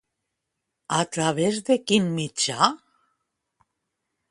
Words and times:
A 0.99 1.01
través 1.17 1.59
de 1.67 1.77
quin 1.91 2.09
mitjà? 2.17 2.71